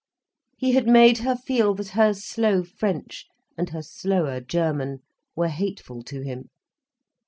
He 0.57 0.71
had 0.71 0.87
made 0.87 1.19
her 1.19 1.35
feel 1.35 1.75
that 1.75 1.89
her 1.89 2.15
slow 2.15 2.63
French 2.63 3.27
and 3.55 3.69
her 3.69 3.83
slower 3.83 4.39
German, 4.41 5.03
were 5.35 5.49
hateful 5.49 6.01
to 6.05 6.21
him. 6.21 6.49